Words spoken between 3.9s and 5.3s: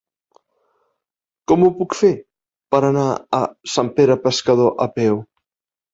Pere Pescador a peu?